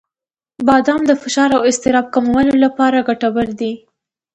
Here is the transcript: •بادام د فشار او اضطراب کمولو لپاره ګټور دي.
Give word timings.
•بادام 0.67 1.01
د 1.07 1.11
فشار 1.21 1.49
او 1.57 1.61
اضطراب 1.69 2.05
کمولو 2.15 2.53
لپاره 2.65 3.05
ګټور 3.09 3.47
دي. 3.59 3.73